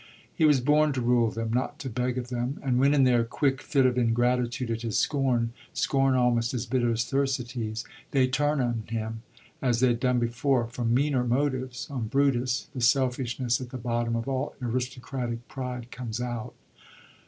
[0.33, 2.59] He was born to rule them, not to beg of them.
[2.63, 6.89] And when, in their quick fit of ingratitude at his scorn— scorn almost as bitter
[6.91, 9.21] as Thersites'— they turn on him,
[9.61, 14.27] as they'd done before, from meaner motives, on Brutus,— the selfishness at the bottom of
[14.27, 16.55] all aristocratic pride comes out.